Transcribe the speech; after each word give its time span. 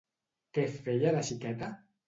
Què 0.57 0.63
feia 0.79 1.13
de 1.19 1.21
xiqueta? 1.31 1.73